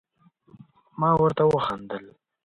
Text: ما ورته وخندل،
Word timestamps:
ما 0.99 1.09
ورته 1.21 1.43
وخندل، 1.51 2.03